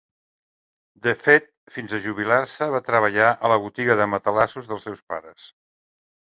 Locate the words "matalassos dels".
4.15-4.89